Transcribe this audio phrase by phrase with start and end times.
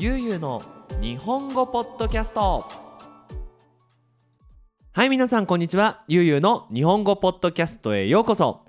[0.00, 0.62] ゆうゆうの
[1.00, 2.64] 日本語ポッドキャスト。
[4.92, 6.04] はい皆さんこんにちは。
[6.06, 8.60] ゆうゆうの日本語ポッドキャストへようこそ、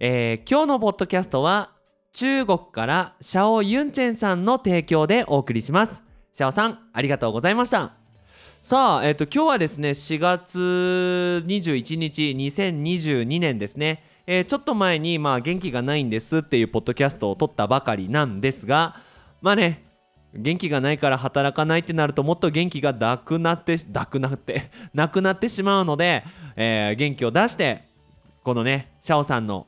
[0.00, 1.70] えー、今日のポッドキャストは
[2.12, 6.02] 中国からシャオユンチェンさんの提供でお送りします。
[6.32, 7.92] シャオさんありがとうございました。
[8.60, 14.02] さあ、えっ、と今日はですね4月21日2022年ですね。
[14.26, 18.96] えー、ちょっと前に、まあ、元気がないんですっていうポッドキャストを撮ったばかりなんですが
[19.40, 19.84] まあね
[20.36, 26.24] 元気がないから働かないってなるともっと元気がなくなってなくなって なくなってしまうので、
[26.56, 27.84] えー、元気を出して
[28.42, 29.66] このねシャオさんの、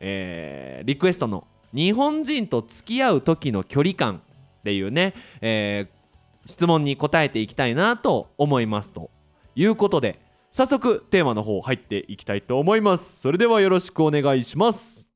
[0.00, 4.16] えー、リクエストの日本人と付き合う時の距離感
[4.60, 9.10] っていうね、えー、質問に答えていきたいなと思いますと
[9.54, 10.20] いうことで
[10.50, 13.22] 早速テーマの方入っていきたいと思います。
[13.22, 15.11] それではよろしくお願いします。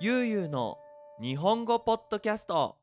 [0.00, 0.78] ゆうゆうの
[1.20, 2.76] 日本語ポッドキャスト。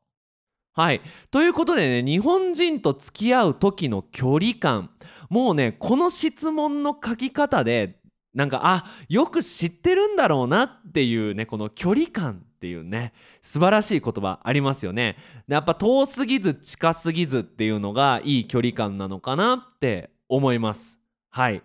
[0.74, 1.00] はい。
[1.30, 4.90] ということでね日本人と付き合う時の距離感。
[5.30, 8.00] もうねこの質問の書き方で
[8.34, 15.16] なんかあよく知ってるんだろうなっていうねこの距離感っていうね素晴らしい言葉ありますよね。
[15.48, 20.98] やっぱ遠すぎず近すぎずっていうのがいい距離感なのかなって思います。
[21.30, 21.62] はい。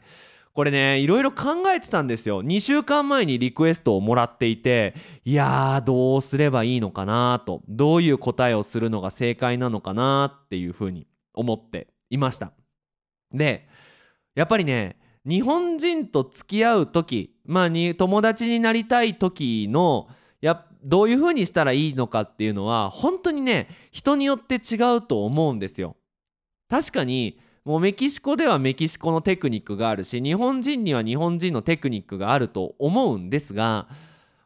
[0.54, 2.44] これねいろいろ考えてたんですよ。
[2.44, 7.62] 2週間前にリクエストをもらっていていやーどうすればいいのかなと。
[7.68, 12.52] どういう答えをするのが正解なのかなっていうふうに思っていました。
[13.34, 13.68] で
[14.36, 20.08] やっぱりね日本人と付き合う時まあに友達になりたい時の
[20.42, 25.96] やどういうふうにしたらいいのかっていうのは本当にね人によって違うと思うんですよ。
[26.70, 33.88] 確かにもうメキシコではメキシコのテクニックがあるし日本人には日本人のテクニックがあると思うんですが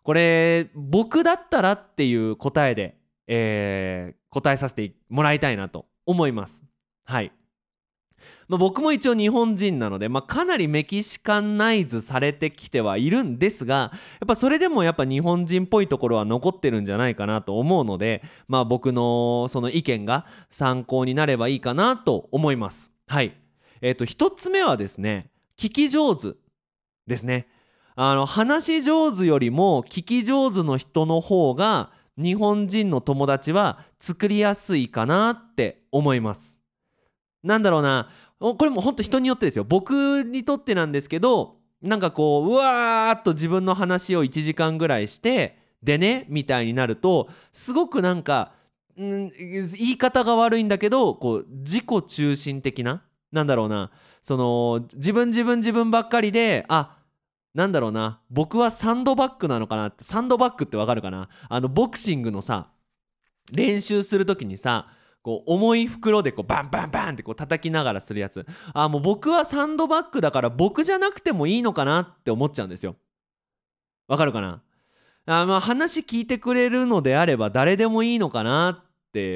[0.04, 6.64] これ僕だったらっていう答えで、えー、答えさせてもらいたいなと思います。
[7.06, 7.32] はい
[8.48, 13.92] まあ、僕も一応日本人なので、まあ、かなりメキシカンナイズされてきてはいるんですがや
[14.26, 22.95] っぱそれでもやっぱ日本人っぽいところは残ってるんじゃないかなと思うので、まあ、僕のその意見が参考になればいいかなと思います。
[23.08, 23.36] はい、
[23.82, 26.34] えー、と1つ目はですね聞き上手
[27.08, 27.48] ですね。
[27.98, 36.60] あの話し上手よりも聞き上手の人の方が日本人の友達は作りやすいかなって思います。
[37.42, 48.54] なんだろうなこれも本当人によってですよ僕にとってなんですけどなんかこううわーっと自分の話を1時間ぐらいしてでねみたいになるとすごくなんか、
[49.04, 53.02] ん、言い方が悪いんだけどこう自己中心的な
[53.32, 53.92] なんだろうな
[54.22, 56.98] その自分自分自分ばっかりであ
[57.54, 61.30] なんだろうな僕はサンドバッグなのかなってサンドバッグってわかるかな？
[61.48, 62.68] あのボクシングのさ
[63.52, 64.88] 練習する時にさ
[65.22, 68.46] こう重い袋でこうバンバンバンってこう叩きながらするやつ。
[68.74, 72.96] あもう僕はサンドバッグだから僕じゃなくてもいいのかなって思っちゃうんですよ。
[74.08, 74.62] わかるかな？
[75.28, 78.85] あまあ話聞いてくれるのであれば誰でもいいのかなって、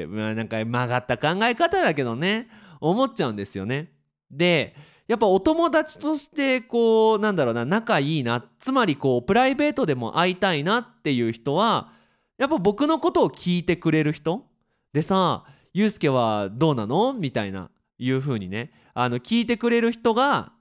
[0.06, 2.48] まあ、なんか曲がった考え方だけどね
[2.80, 3.92] 思っちゃうんですよね。
[4.30, 4.74] で
[5.08, 11.92] やっぱお友達としてこうなんだろうな仲いいなつまりこうプライベートでも会いたいなっていう人は
[12.38, 14.46] やっぱ僕のことを聞いてくれる人。
[14.92, 17.12] でさユうスケはどうなの？
[17.12, 20.52] みたいないう風にねあの聞いてくれる人が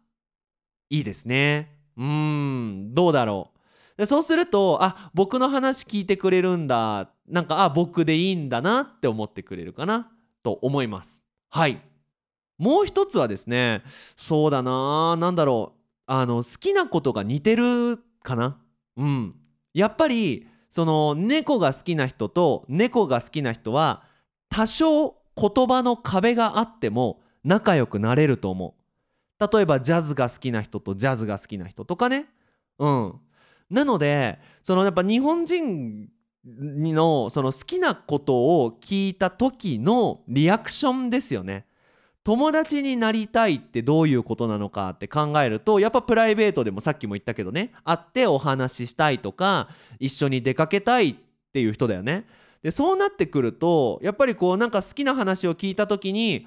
[0.89, 1.75] いいですね。
[1.97, 3.59] うんどうだろう。
[3.97, 10.11] でそうするとあ僕の話聞いてくれるんだっなんかあ僕でいいんだなって思ってくれるかな
[10.43, 11.23] と思います。
[11.49, 11.81] はい。
[12.57, 13.83] もう一つはですね
[14.17, 18.57] そうだな何だろうあの好きなことが似てるかな。
[18.97, 19.35] うん。
[19.73, 24.03] やっぱりその猫が好きな人と猫が好きな人は
[24.49, 29.53] 多少言葉の壁があっても仲良くなれると思う。
[29.53, 32.25] 例えばジャズが好きな人とジャズが好きな人とかね。
[32.77, 33.13] うん。
[33.69, 36.09] なのでそのやっぱ日本人
[36.45, 41.65] のその好きなことを聞いた時のリアクションですよね。
[42.23, 49.69] 友達になりたいってどういうことなのかって考えるとやっぱプライベートでもさっきも言ったけどね会ってお話ししたいとか
[49.99, 51.15] 一緒に出かけたいっ
[51.53, 52.25] ていう人だよね。
[52.61, 56.45] でそうなってくるとやっぱりこうなんか好きな話を聞いた時に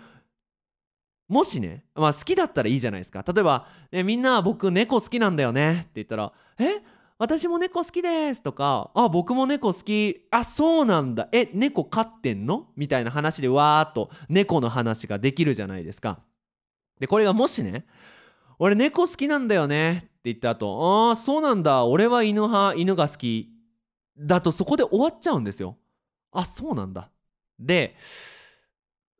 [1.27, 3.25] もしね、まあ、好きだったらいいじゃないですか。
[3.27, 6.83] 例えば、ね、みんな僕猫好きなんだよねって言ったら「え？
[7.23, 16.19] 私も猫好きです」とか「あ僕も猫好きあそうなんだえ猫飼ってんの?」みたいな話でわーっと猫の話ができるじゃないですか。
[16.99, 17.87] でこれがもしね
[18.59, 23.53] 俺猫好きなんだよねって言った後ああそうなんだ俺は犬派犬が好き
[24.19, 25.77] だとそこで終わっちゃうんですよ
[26.33, 27.09] あそうなんだ
[27.59, 27.97] で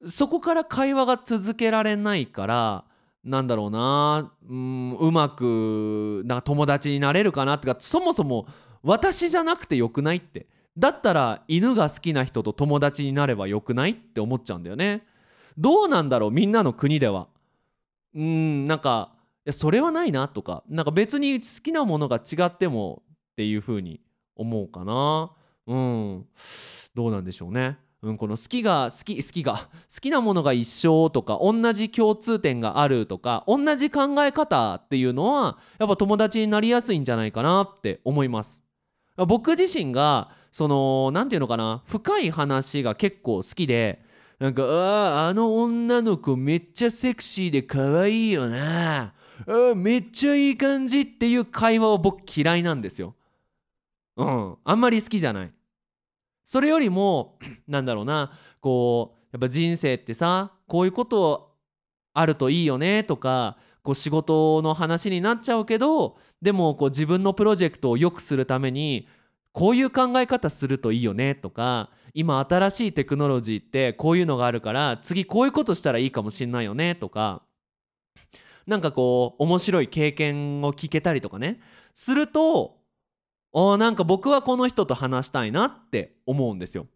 [0.09, 2.85] そこから会話が続けられないから
[3.25, 4.33] なんだろうな。
[4.49, 8.47] うんうまくなんか友達になれるかなってかそもそも
[8.83, 10.47] 私じゃなくてよくないって。
[10.77, 15.07] だったら犬が好きな人と友達になればよくないって思っちゃうんだよね。
[15.57, 17.29] どうなんだろうみんなの国では。
[18.15, 19.13] うんなんか
[19.45, 20.65] いやそれはないなとか。
[20.69, 23.03] なんか別に好きなものが違っても
[23.33, 24.01] っていう風に
[24.35, 25.31] 思うかな。
[25.67, 26.27] うん。
[26.95, 27.79] どうなんでしょうね。
[28.03, 38.65] うん、この好きが好き好きが好きなものが一緒とか同じ共通点があるとか同じ考え方っていうのはやっぱ友達になりやすいんじゃないかなって思います。
[39.17, 44.03] 僕自身がその何て言うのかな深い話が結構好きで
[44.41, 49.15] なんかあああの女の子めっちゃセクシーで可愛いよな。
[49.47, 53.15] あめっちゃいい感じっていう会話は僕嫌いなんですよ。
[54.17, 55.53] うんあんまり好きじゃない。
[56.45, 61.57] それよりも なんだろうなこうやっぱ人生ってさこういうこと
[62.15, 69.09] あるといいよねとかこう仕事の話になっちゃうけどでもこう自分のプロジェクトを良くするために
[69.53, 77.43] こういう考え方するといいよねとか今新しいテクノロジーってこういうのがあるから次こういうことしたらいいかもしんないよねとか
[78.67, 81.61] なんかこう面白い経験を聞けたりとかね
[81.93, 82.82] すると
[83.55, 86.87] あなんか僕はこの人と話したいなって思うんですよ。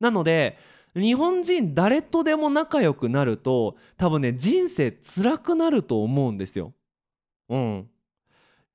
[0.00, 0.58] なので
[0.94, 6.72] 日本人誰とでも仲良くなると多分ね人生辛くなると思うんですよ。
[7.48, 7.88] うん。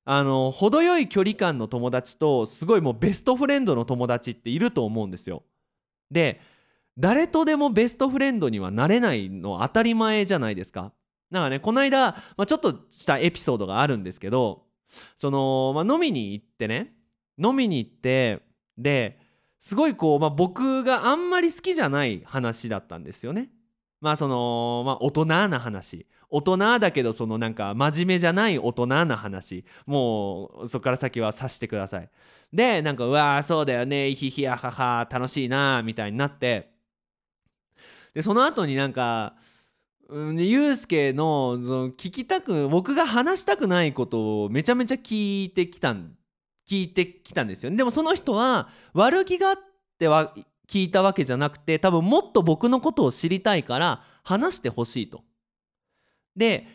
[0.04, 5.44] あの程よい距離感の友達とすごいもうベストフレンドの友達っていると思うんですよ。
[6.10, 6.40] で
[6.98, 10.92] 誰とでもベストフレンドにはなれないの当たり前じゃないですか。
[11.30, 14.64] だからねこの間、まあ、ちょっとしたエピソードがあるんですけど
[15.18, 16.94] その、まあ、飲みに行ってね
[17.38, 18.42] 飲みに行って
[18.76, 19.18] で
[19.58, 23.50] すごいこう、まあ、僕があんまり好きじゃない話だったんですよね。
[24.00, 32.08] まあそのまあ大人な話大人だけどそのなんか真面目じゃない大人な話もうそこから先はさしてください。
[32.52, 36.70] でなんかうわーそうだよねイヒヒアハハ楽しいなみたいになって
[38.14, 39.34] でその後になんか、
[40.10, 46.16] ユうスケのその聞きたく僕が話したくないことをめちゃめちゃ聞いてきたん
[46.70, 49.56] 聞いてきたんですよ、でもその人は悪気があっ
[49.98, 50.32] ては
[50.68, 55.24] 聞いたわけじゃなくて多分もっと僕のことを知りたいから話してほしいと。
[56.36, 56.68] で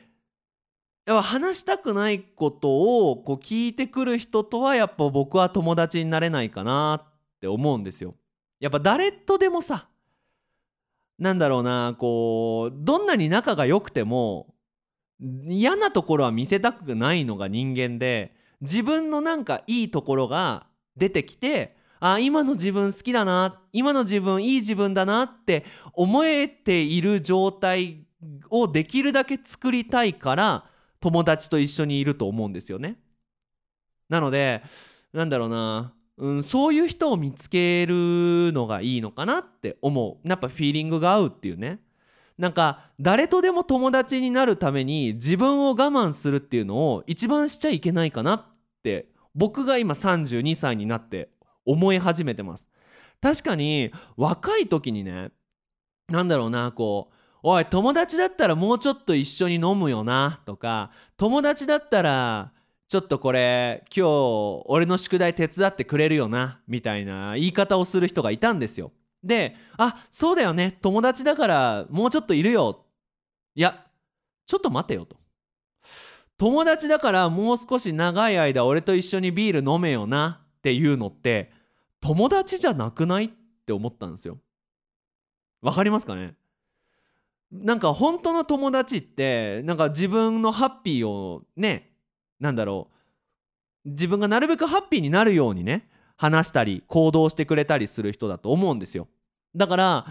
[1.08, 8.16] 話したくないことをこう聞いてくる人とはやっぱ僕は友達になれないかなって思うんですよ。
[8.60, 9.88] やっぱ誰とでもさ
[11.18, 14.54] なんだろうなこうどんなに仲が良くても
[15.48, 28.06] 嫌なところは見せたくないのが人間で自分のなんかいいところが出てきてあ今の自分好きだな今の自分いい自分だなって思えている状態
[28.50, 30.66] をできるだけ作りたいから
[31.00, 32.98] 友達と一緒にいると思うんですよね。
[34.10, 34.64] なので
[35.14, 41.80] なんだろうな、うん、そういう人を見つけるのがいいのかなって思うやっぱフィーリングが合うっていうね
[42.38, 48.44] なんか誰とでも友達になるために自分を我慢するっていうのを一番しちゃいけないかなっ
[48.84, 51.30] て僕が今32歳になって
[51.66, 52.68] 思い始めてます。
[53.22, 55.32] 確かに若い時にね
[56.10, 62.52] なんだろうなこうおい友達だったらもうちょっと一緒に飲むよなとか友達だったら
[62.88, 68.92] ちょっとこれ今日俺の宿題手伝ってくれるよなみたいな言い方をする人がいたんですよ。
[69.26, 70.78] であそうだよね。
[70.82, 72.86] 友達だからもうちょっといるよ。
[73.56, 73.86] いや
[74.46, 75.18] ちょっと待てよと。
[76.38, 80.42] 友達だからもう少し長い間俺と一緒にビール飲めよな。
[80.42, 81.52] っていうのって
[82.02, 83.30] 友達じゃなくないっ
[83.68, 84.40] て思ったんですよ。
[85.62, 86.34] わかりますかね？
[87.52, 91.92] なんか本当の友達ってなんか自分のハッピーをね
[92.40, 92.90] なんだろ
[93.86, 93.90] う。
[93.92, 99.08] 自分がなるべくハッピーになるようにね話したり行動してくれたりする人だと思うんですよ。
[99.56, 100.06] だから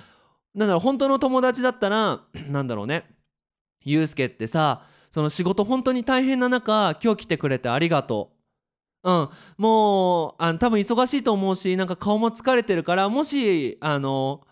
[0.54, 3.10] なんだろう本当の友達だったら なんだろうね。
[3.86, 8.32] ゆうすけってさその仕事本当に大変な中今日来てくれてありがと
[9.02, 9.10] う。
[9.10, 9.28] うん。
[9.58, 14.46] もうあの多分忙しいと思うしなんか顔も疲れてるからもしあの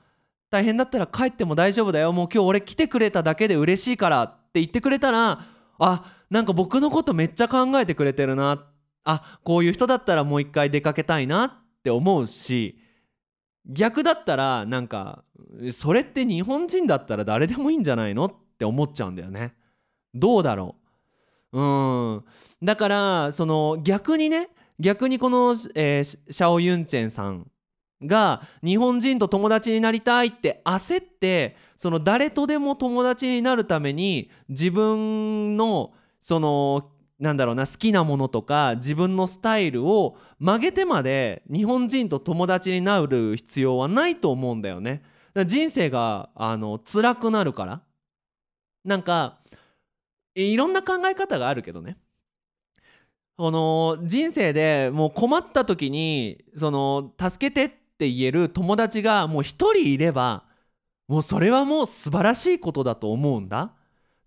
[0.50, 2.12] 大変だったら帰っても大丈夫だよ。
[2.12, 5.40] もう今日俺来てくれただけで嬉しいからって言ってくれたら
[5.78, 8.66] あなんか僕のことめっちゃ考えてくれてるな。
[9.04, 12.78] あこういう人だったらもう一回出かけたいなって思うし。
[13.66, 15.24] 逆だったらなんか
[15.70, 19.54] それって日本人だったら誰でもいいんじゃないのって思っちゃうんだよね。
[20.14, 20.76] どうだろ
[21.52, 21.60] う。
[21.60, 22.24] うん。
[22.62, 27.50] だからその逆にね逆にこの、えー、シャオユンチェンさん
[28.02, 36.90] が日本人と友達になりたいって焦ってその誰とでも友達になるために自分のその
[37.22, 45.04] なんだろうな好きなものとか自分のスタイルを曲げてまで日本人と友達になる必要はないと思うんだよね。
[45.46, 47.80] 人生があの辛くなるから。
[48.84, 49.38] なんか
[50.34, 51.96] いろんな考え方があるけどね。
[53.36, 60.42] この人生でもう困った時にその助けてって言える友達がもう一人いれば
[61.06, 63.70] もうそれはもう素晴らしいことだと思うんだ。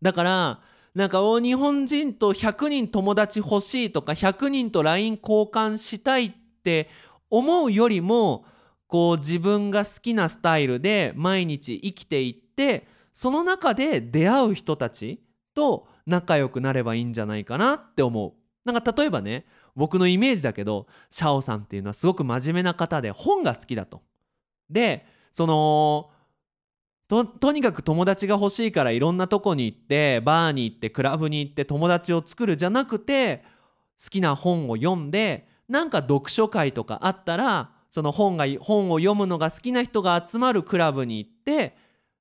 [0.01, 0.61] だから
[0.95, 6.31] なんか日本人と100人友達欲しいとか100人と LINE 交換したいっ
[6.63, 6.89] て
[7.29, 8.45] 思うよりも
[8.87, 15.21] こう自分が好きなスタイルで毎日生きていってその中で出会う人たち
[15.53, 18.33] と仲良くなればいいんじゃないかなって思う。
[18.63, 24.01] なんか例えばね僕のイメージだけどシャオさんっていうのはすごく真面目な方で本が好きだと。
[24.69, 26.09] でその
[27.07, 33.43] ととにかく友達が欲しいからいろんなとこに行ってバーに行ってクラブに行って友達を作るじゃなくて
[34.03, 41.77] 好きな本を読んでなんか読書会とかあったらその本が本を読むのが好きな人が集まるクラブに行って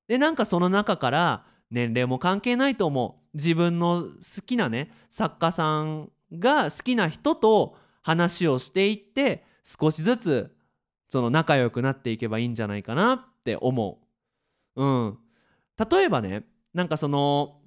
[0.07, 10.55] でなんかその中から年齢も関係ないと思う自分の好きなね作家さんが好きな人と話をしていって少しずつ
[11.09, 14.04] その仲良くなっていけばいいんじゃないかなって思う。
[14.75, 15.17] うん、
[15.89, 17.61] 例えばねなんかその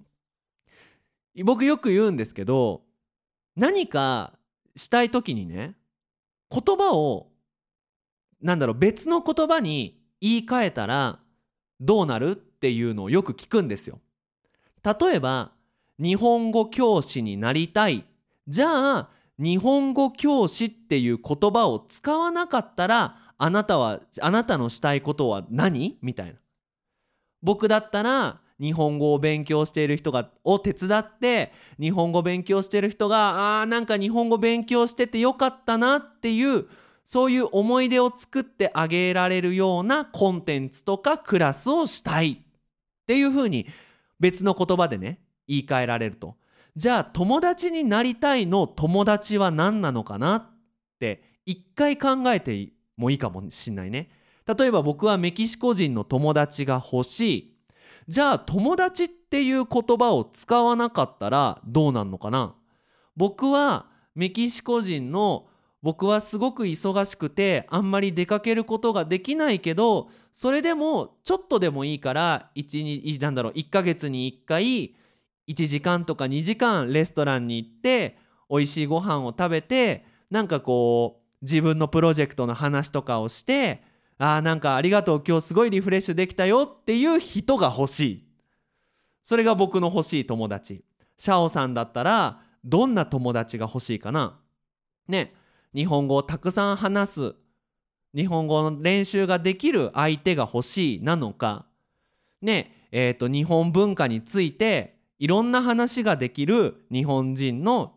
[1.45, 2.83] 僕よく言うんですけど
[3.57, 4.35] 何か
[4.77, 5.75] したい時にね
[6.51, 7.29] 言葉を
[8.41, 11.19] なんだろう別の言葉に言い換えたら
[11.81, 14.01] どうなるっていうのをよく聞くんですよ。
[14.85, 15.53] 例えば
[15.99, 18.05] 日本語教師になりたい
[18.47, 25.99] じゃあ日本語教師っていう言葉を使わなかったらあなたはあなたのしたいことは何？
[26.03, 26.39] みたいな。
[27.43, 36.67] 僕だったら日本語を勉強している人がを手伝って日本語勉強している人があーなんか日本語勉強しててよかったなっていう
[37.05, 42.37] そういう思い出を作ってあげられるようなコンテンツとかクラスをしたいっ
[43.07, 43.67] ていうふうに
[44.21, 46.37] 別の言葉でね言い換えられると。
[46.77, 50.47] じゃあ友達になりたいの友達は何なのかなっ
[51.01, 54.11] て一回考えてもいいかもしんないね。
[54.57, 57.55] 例えば僕はメキシコ人の友達が欲しい。
[58.09, 62.55] じゃあ友達っていう言葉を使わなかったらどうなんのかな？
[63.17, 65.49] 僕はメキシコ人の
[65.83, 74.97] 僕はすごく忙しくてあんまり出かけることができないけどそれでもちょっとでもいいから1なんだろう1ヶ月に1回
[75.47, 78.17] 1時間とか2時間レストランに行って
[78.51, 83.83] 美味しいご飯を食べてなんかこう自分のプロジェクトの話とかをして
[84.19, 88.29] あーなんかありがとう今日すごいリフレッシュできたよっていう人が欲しい。
[89.23, 90.85] それが僕の欲しい友達。
[91.17, 94.41] シャオさんだったらどんな友達が欲しいかな。
[95.07, 95.35] ね。
[95.75, 97.35] 日本語をたくさん話す。
[98.15, 101.67] 日本語の練習ができる相手が欲しいなのか。
[102.43, 102.89] ね。
[102.91, 107.97] えーと、日本文化についていろんな話ができる日本人の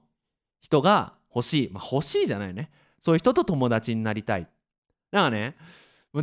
[0.59, 2.69] 人が欲しい、まあ、欲しいじゃないね。
[2.99, 4.41] そういう人と友達になりたい。
[5.11, 5.55] だからね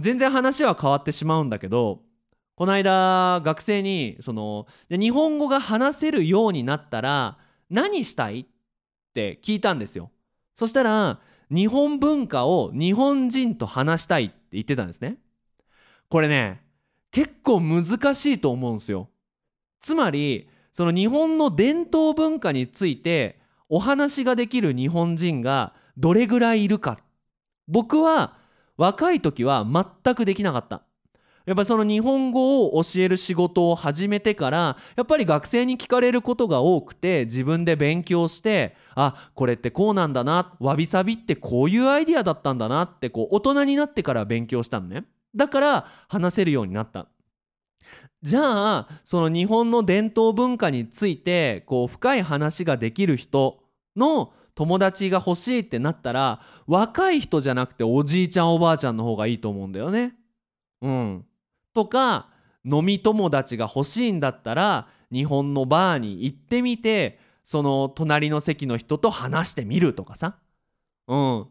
[0.01, 2.03] 全然話は変わってしまうんだけど
[2.55, 7.39] この間学生にその日本語が話せるようになったら
[7.71, 8.47] 何したいっ
[9.15, 10.11] て聞いたんですよ。
[10.57, 15.19] そしたら日本文化を日本人と話したいって言ってたんですね。
[16.09, 16.63] これね
[17.13, 19.09] 結構難しいと思うんですよ。
[19.81, 26.99] つまりその日本の伝統文化についてお話ができる日本人がどれぐらいいるか。
[27.69, 28.37] 僕は
[28.79, 29.67] 若い時は
[30.05, 30.83] 全くできなかった。
[31.45, 45.05] やっぱりその日本語を教える仕事を始めてからやっぱり学生に聞かれることが多くて自分で勉強してあこれってこうなんだなわびさびってこういうアイディアだったんだなってこう大人になってから勉強したのね。
[45.35, 47.07] だから話せるようになった。
[48.21, 53.63] じゃあその日本の伝統文化についてこう深い話ができる人
[53.97, 60.17] の友達が欲しいってなったら若い人じゃなくておじいちゃんおばあちゃんの方がいいと思うんだよね。
[60.83, 61.25] うん、
[61.73, 62.27] とか
[62.65, 70.39] 飲み友達が欲しいんだったら日本のバーに行ってみてその隣の席の人と話してみるとかさ、
[71.07, 71.47] うん。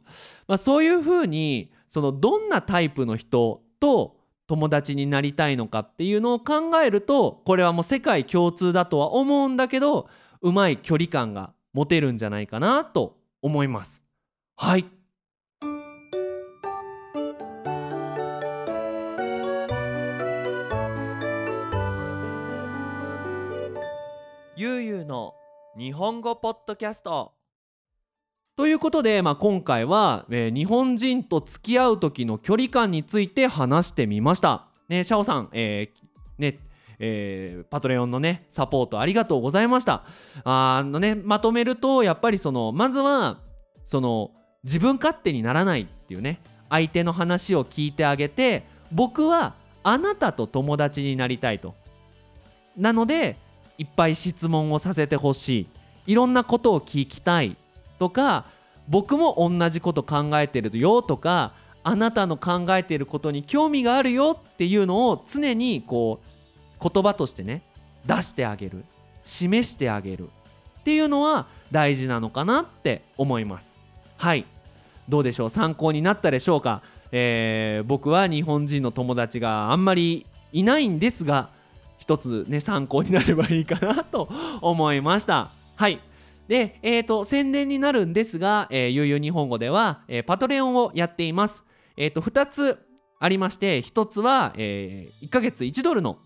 [0.46, 10.10] まあ、そういうふうにそのどんなタイプの人と友達になりたいのかっていうのを考えるとこれはもう世界共通だとは思うんだけど
[10.42, 14.04] うまい距離感が持てるんじゃないかなと思います。
[14.56, 14.86] はい。
[24.56, 25.36] ゆうゆうの
[25.78, 27.34] 日本語ポッドキャスト。
[28.56, 34.66] ということで、まあ、今回は、えー日本人と付き合う時の距離感について話してみました。
[34.90, 36.08] ね、シャオさん、えー
[36.40, 36.67] ね
[37.00, 40.04] えーパトレオンのねサポートありがとうございました。
[40.44, 43.40] あのねまとめるとやっぱりそのまずは
[43.86, 44.32] その
[44.64, 46.40] 自分勝手にならないっていうね
[46.70, 51.76] 相手の話を聞いてあげて僕はあなたと友達になりたいと。
[52.76, 53.38] なので
[53.78, 55.68] いっぱい質問をさせてほし
[56.06, 57.58] いいろんなことを聞きたい
[58.00, 58.46] とか
[58.88, 66.37] 僕も同じこと考えてるよとかあなたの考えていることに興味があるよっていうのを常にこう
[66.82, 67.64] 言葉としてね
[68.06, 68.86] 出してあげる
[69.24, 70.30] 示してあげる
[70.80, 73.78] っていうのは大事なのかなって思います。
[74.18, 74.46] はい。
[75.10, 75.50] どうでしょう？
[75.50, 76.82] 参考になったでしょうか、
[77.12, 81.50] えー僕は日本人の友達があんまりいないんですが
[81.98, 84.30] 一つね参考になればいいかなと
[84.62, 85.52] 思いました。
[85.76, 86.00] はい。
[86.48, 91.66] で、えー、と宣伝になるんですが、えー、ゆうゆう日本語では、えーパトレオンをやっています。
[91.98, 92.80] えー、と2つ
[93.20, 96.20] ありまして1つは、えー1ヶ月1ドルの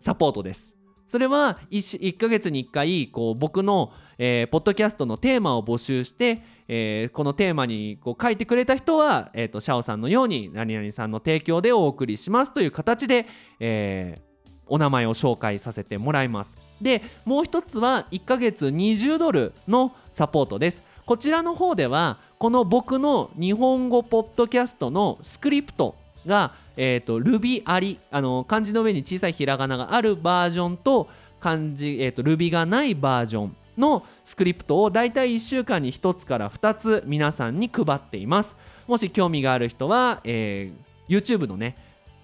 [0.00, 0.74] サポートです。
[1.06, 13.26] それは 1, 1ヶ月に1回こう僕の、えーポッドキャストのテーマを募集して、えーこのテーマにこう書いてくれた人は、えー、とシャオさんのように何々さんの提供でお送りしますという形で、
[13.58, 14.28] えー
[14.70, 16.56] お名前を紹介させてもらいます。
[16.80, 20.82] でもう一つは1ヶ月20ドルのサポートです。
[21.06, 25.96] こちらの方ではこの僕の日本語ポッドキャストのスクリプト
[26.28, 31.08] が、えー、と Ruby あの漢字の上に小さいひらがながあるバージョンと
[31.40, 38.56] 漢字、えー、と Ruby がないバージョンのスクリプトをだいたい1週間に1つから2つ皆さんに配っています。
[38.86, 41.74] もし興味がある人は、えー YouTube のね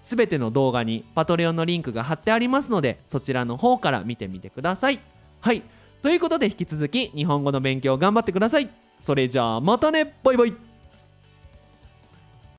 [0.01, 4.99] すべての動画にパトレオンのリンクが貼ってありますのでそちらの方から見てみてください。
[5.41, 5.63] はい
[6.01, 8.69] ということで引き続き日本語の勉強頑張ってください。
[8.99, 10.53] それじゃあまたねバイバイ